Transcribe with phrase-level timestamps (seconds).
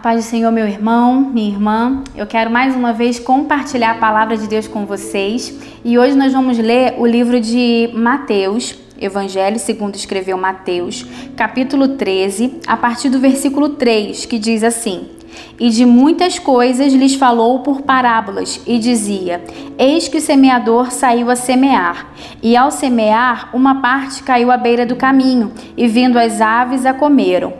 [0.00, 2.02] paz do Senhor, meu irmão, minha irmã.
[2.16, 5.54] Eu quero mais uma vez compartilhar a palavra de Deus com vocês.
[5.84, 11.04] E hoje nós vamos ler o livro de Mateus, Evangelho segundo escreveu Mateus,
[11.36, 15.06] capítulo 13, a partir do versículo 3, que diz assim:
[15.58, 19.44] E de muitas coisas lhes falou por parábolas, e dizia:
[19.78, 22.06] Eis que o semeador saiu a semear.
[22.42, 26.94] E ao semear, uma parte caiu à beira do caminho, e vindo as aves a
[26.94, 27.59] comeram.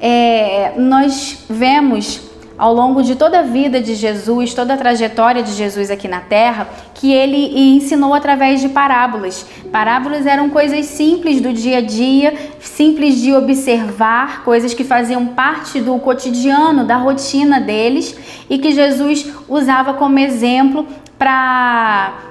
[0.00, 2.26] É, nós vemos
[2.58, 6.20] ao longo de toda a vida de Jesus, toda a trajetória de Jesus aqui na
[6.20, 9.46] Terra, que ele ensinou através de parábolas.
[9.70, 15.80] Parábolas eram coisas simples do dia a dia, simples de observar, coisas que faziam parte
[15.80, 18.16] do cotidiano, da rotina deles
[18.48, 20.86] e que Jesus usava como exemplo
[21.18, 22.25] para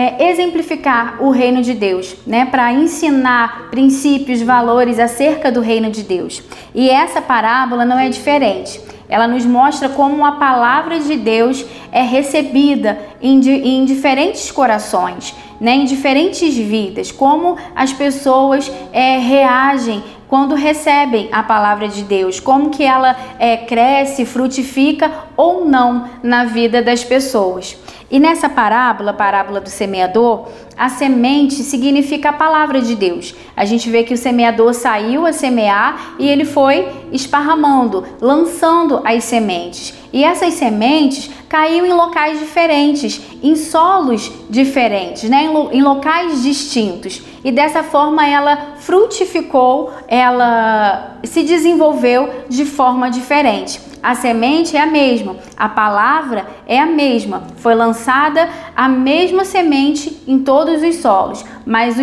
[0.00, 2.46] é, exemplificar o reino de Deus, né?
[2.46, 6.42] Para ensinar princípios, valores acerca do reino de Deus.
[6.74, 8.80] E essa parábola não é diferente.
[9.10, 15.72] Ela nos mostra como a palavra de Deus é recebida em, em diferentes corações, né?
[15.72, 22.70] em diferentes vidas, como as pessoas é, reagem quando recebem a palavra de Deus, como
[22.70, 27.76] que ela é, cresce, frutifica ou não na vida das pessoas.
[28.08, 33.34] E nessa parábola, parábola do semeador, a semente significa a palavra de Deus.
[33.56, 39.24] A gente vê que o semeador saiu a semear e ele foi esparramando, lançando as
[39.24, 39.99] sementes.
[40.12, 45.48] E essas sementes caíram em locais diferentes, em solos diferentes, né?
[45.72, 47.22] em locais distintos.
[47.44, 53.80] E dessa forma ela frutificou, ela se desenvolveu de forma diferente.
[54.02, 60.22] A semente é a mesma, a palavra é a mesma, foi lançada a mesma semente
[60.26, 61.96] em todos os solos, mas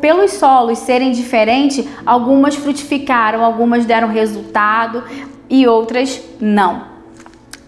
[0.00, 5.04] pelos solos serem diferentes, algumas frutificaram, algumas deram resultado
[5.48, 6.91] e outras não.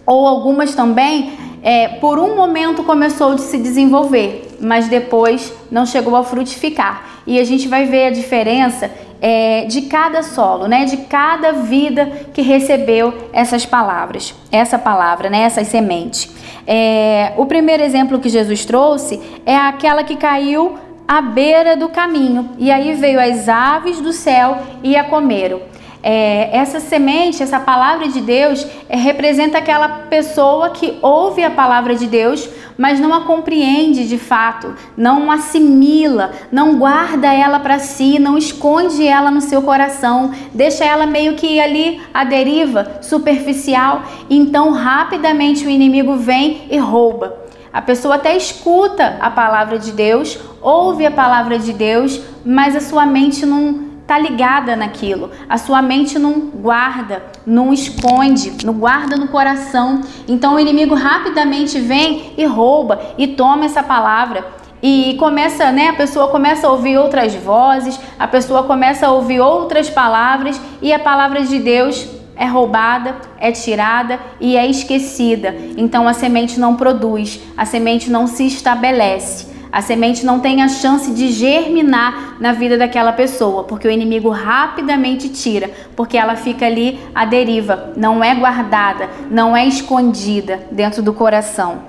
[0.05, 1.33] Ou algumas também,
[1.63, 7.21] é, por um momento começou a se desenvolver, mas depois não chegou a frutificar.
[7.25, 10.85] E a gente vai ver a diferença é, de cada solo, né?
[10.85, 15.41] De cada vida que recebeu essas palavras, essa palavra, né?
[15.41, 16.29] Essas sementes.
[16.67, 20.77] É, o primeiro exemplo que Jesus trouxe é aquela que caiu
[21.07, 25.61] à beira do caminho e aí veio as aves do céu e a comeram.
[26.07, 31.95] É, essa semente, essa palavra de Deus, é, representa aquela pessoa que ouve a palavra
[31.95, 38.19] de Deus, mas não a compreende de fato, não assimila, não guarda ela para si,
[38.19, 44.03] não esconde ela no seu coração, deixa ela meio que ali à deriva, superficial.
[44.29, 47.35] Então, rapidamente o inimigo vem e rouba.
[47.73, 52.79] A pessoa até escuta a palavra de Deus, ouve a palavra de Deus, mas a
[52.79, 55.31] sua mente não tá ligada naquilo.
[55.49, 60.01] A sua mente não guarda, não esconde, não guarda no coração.
[60.27, 64.45] Então o inimigo rapidamente vem e rouba e toma essa palavra.
[64.81, 69.39] E começa, né, a pessoa começa a ouvir outras vozes, a pessoa começa a ouvir
[69.39, 75.55] outras palavras e a palavra de Deus é roubada, é tirada e é esquecida.
[75.77, 80.69] Então a semente não produz, a semente não se estabelece a semente não tem a
[80.69, 86.65] chance de germinar na vida daquela pessoa, porque o inimigo rapidamente tira, porque ela fica
[86.65, 91.79] ali à deriva, não é guardada, não é escondida dentro do coração.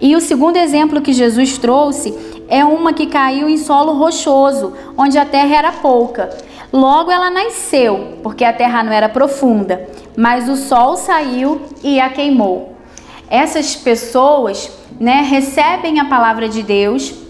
[0.00, 5.18] E o segundo exemplo que Jesus trouxe é uma que caiu em solo rochoso, onde
[5.18, 6.30] a terra era pouca.
[6.72, 12.10] Logo ela nasceu, porque a terra não era profunda, mas o sol saiu e a
[12.10, 12.76] queimou.
[13.28, 14.70] Essas pessoas,
[15.00, 17.23] né, recebem a palavra de Deus,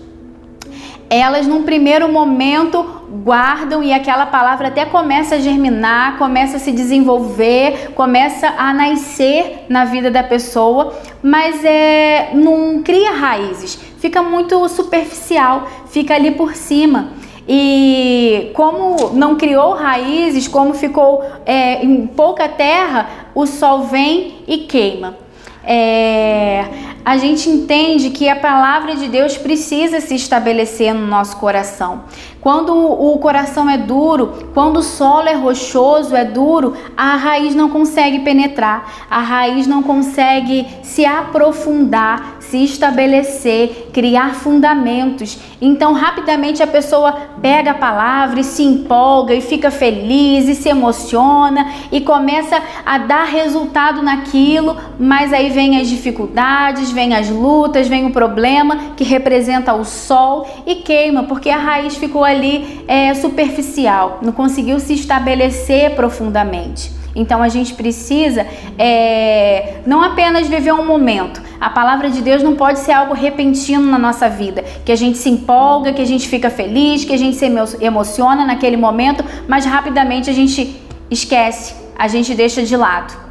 [1.14, 2.82] elas num primeiro momento
[3.22, 9.66] guardam e aquela palavra até começa a germinar, começa a se desenvolver, começa a nascer
[9.69, 16.55] na vida da pessoa, mas é, não cria raízes, fica muito superficial, fica ali por
[16.55, 17.11] cima.
[17.46, 24.58] E como não criou raízes, como ficou é, em pouca terra, o sol vem e
[24.58, 25.24] queima.
[25.66, 26.64] É,
[27.05, 32.05] a gente entende que a palavra de Deus precisa se estabelecer no nosso coração.
[32.40, 37.70] Quando o coração é duro, quando o solo é rochoso, é duro, a raiz não
[37.70, 45.37] consegue penetrar, a raiz não consegue se aprofundar, se estabelecer, criar fundamentos.
[45.61, 47.12] Então, rapidamente a pessoa
[47.43, 52.99] pega a palavra e se empolga e fica feliz e se emociona e começa a
[52.99, 59.03] dar resultado naquilo, mas aí vem as dificuldades, vem as lutas, vem o problema que
[59.03, 64.95] representa o sol e queima, porque a raiz ficou ali é, superficial, não conseguiu se
[64.95, 67.04] estabelecer profundamente.
[67.14, 68.46] Então a gente precisa
[68.78, 71.40] é, não apenas viver um momento.
[71.61, 75.19] A palavra de Deus não pode ser algo repentino na nossa vida, que a gente
[75.19, 77.46] se empolga, que a gente fica feliz, que a gente se
[77.81, 80.81] emociona naquele momento, mas rapidamente a gente
[81.11, 83.25] esquece, a gente deixa de lado.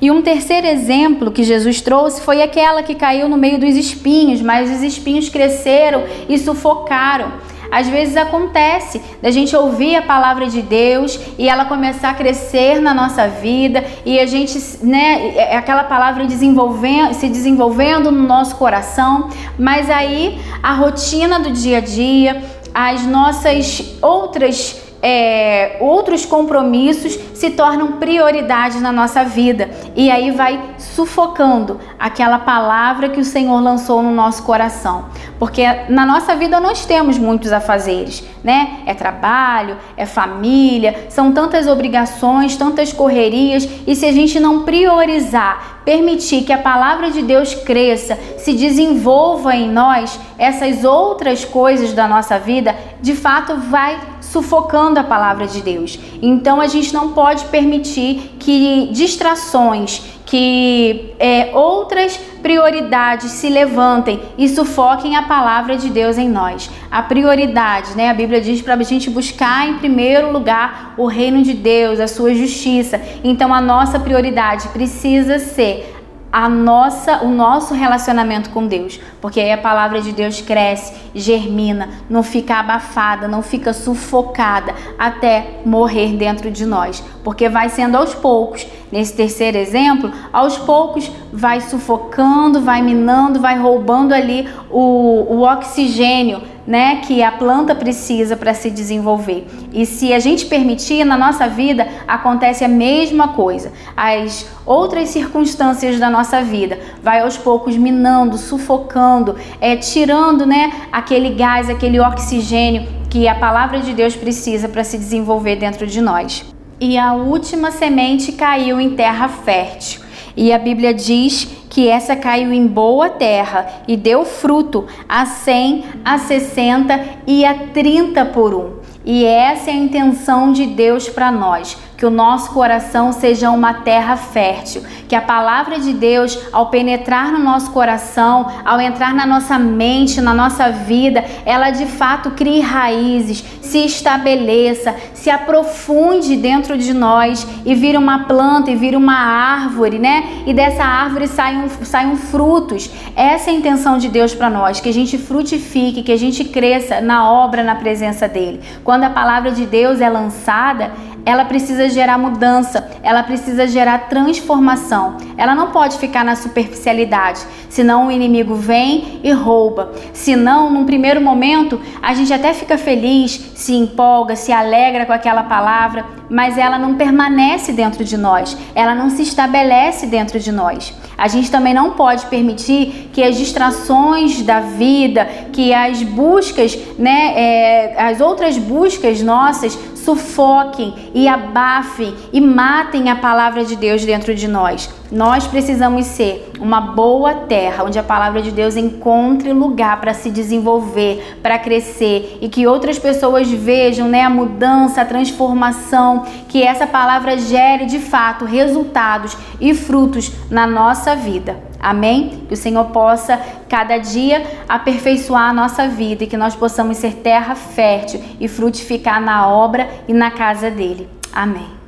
[0.00, 4.40] E um terceiro exemplo que Jesus trouxe foi aquela que caiu no meio dos espinhos,
[4.40, 7.32] mas os espinhos cresceram e sufocaram.
[7.70, 12.80] Às vezes acontece da gente ouvir a palavra de Deus e ela começar a crescer
[12.80, 18.26] na nossa vida e a gente, né, é, é aquela palavra desenvolvendo, se desenvolvendo no
[18.26, 19.28] nosso coração,
[19.58, 22.42] mas aí a rotina do dia a dia,
[22.74, 30.60] as nossas outras é, outros compromissos se tornam prioridade na nossa vida e aí vai
[30.78, 35.06] sufocando aquela palavra que o Senhor lançou no nosso coração.
[35.40, 38.82] Porque na nossa vida nós temos muitos afazeres, né?
[38.84, 45.80] É trabalho, é família, são tantas obrigações, tantas correrias e se a gente não priorizar,
[45.82, 52.06] permitir que a palavra de Deus cresça, se desenvolva em nós, essas outras coisas da
[52.06, 55.98] nossa vida, de fato vai sufocando a palavra de Deus.
[56.20, 64.48] Então a gente não pode permitir que distrações, que é, outras prioridades se levantem e
[64.48, 66.70] sufoquem a palavra de Deus em nós.
[66.88, 68.08] A prioridade, né?
[68.08, 72.06] A Bíblia diz para a gente buscar em primeiro lugar o reino de Deus, a
[72.06, 73.00] sua justiça.
[73.24, 75.96] Então a nossa prioridade precisa ser
[76.32, 81.88] a nossa, o nosso relacionamento com Deus, porque aí a palavra de Deus cresce, germina,
[82.08, 88.14] não fica abafada, não fica sufocada até morrer dentro de nós, porque vai sendo aos
[88.14, 88.66] poucos.
[88.92, 96.42] Nesse terceiro exemplo, aos poucos vai sufocando, vai minando, vai roubando ali o, o oxigênio
[96.66, 99.46] né, que a planta precisa para se desenvolver.
[99.72, 103.72] E se a gente permitir, na nossa vida acontece a mesma coisa.
[103.96, 111.30] As outras circunstâncias da nossa vida vai aos poucos minando, sufocando, é, tirando né, aquele
[111.30, 116.44] gás, aquele oxigênio que a palavra de Deus precisa para se desenvolver dentro de nós.
[116.80, 120.00] E a última semente caiu em terra fértil.
[120.34, 125.84] E a Bíblia diz que essa caiu em boa terra e deu fruto a 100,
[126.02, 128.80] a 60 e a 30 por um.
[129.04, 133.74] E essa é a intenção de Deus para nós que o nosso coração seja uma
[133.74, 139.26] terra fértil, que a palavra de Deus, ao penetrar no nosso coração, ao entrar na
[139.26, 146.78] nossa mente, na nossa vida, ela de fato crie raízes, se estabeleça, se aprofunde dentro
[146.78, 150.42] de nós e vira uma planta e vira uma árvore, né?
[150.46, 152.90] E dessa árvore saiam, saiam frutos.
[153.14, 156.44] Essa é a intenção de Deus para nós, que a gente frutifique, que a gente
[156.44, 158.60] cresça na obra, na presença dele.
[158.82, 160.90] Quando a palavra de Deus é lançada,
[161.30, 165.16] ela precisa gerar mudança, ela precisa gerar transformação.
[165.36, 169.92] Ela não pode ficar na superficialidade, senão o inimigo vem e rouba.
[170.12, 175.44] Senão, num primeiro momento, a gente até fica feliz, se empolga, se alegra com aquela
[175.44, 180.92] palavra, mas ela não permanece dentro de nós, ela não se estabelece dentro de nós.
[181.16, 187.34] A gente também não pode permitir que as distrações da vida, que as buscas, né,
[187.36, 194.34] é, as outras buscas nossas sufoquem e abafem e matem a palavra de Deus dentro
[194.34, 194.99] de nós.
[195.10, 200.30] Nós precisamos ser uma boa terra onde a palavra de Deus encontre lugar para se
[200.30, 206.86] desenvolver, para crescer e que outras pessoas vejam né, a mudança, a transformação, que essa
[206.86, 211.56] palavra gere de fato resultados e frutos na nossa vida.
[211.80, 212.44] Amém?
[212.46, 217.14] Que o Senhor possa cada dia aperfeiçoar a nossa vida e que nós possamos ser
[217.14, 221.08] terra fértil e frutificar na obra e na casa dele.
[221.32, 221.79] Amém.